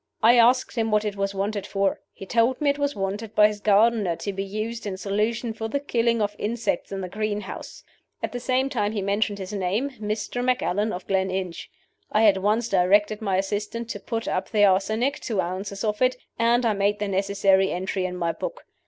[0.23, 1.99] I asked him what it was wanted for.
[2.11, 5.67] He told me it was wanted by his gardener, to be used, in solution, for
[5.67, 7.83] the killing of insects in the greenhouse.
[8.23, 10.43] At the same time he mentioned his name Mr.
[10.43, 11.69] Macallan, of Gleninch.
[12.11, 16.17] I at once directed my assistant to put up the arsenic (two ounces of it),
[16.39, 18.65] and I made the necessary entry in my book.